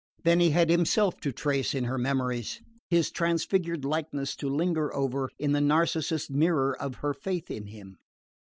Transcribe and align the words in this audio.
Then 0.23 0.39
he 0.39 0.49
had 0.49 0.71
himself 0.71 1.19
to 1.19 1.31
trace 1.31 1.75
in 1.75 1.83
her 1.83 1.99
memories, 1.99 2.59
his 2.89 3.11
transfigured 3.11 3.85
likeness 3.85 4.35
to 4.37 4.49
linger 4.49 4.91
over 4.95 5.29
in 5.37 5.51
the 5.51 5.61
Narcissus 5.61 6.27
mirror 6.27 6.75
of 6.81 6.95
her 7.05 7.13
faith 7.13 7.51
in 7.51 7.67
him. 7.67 7.99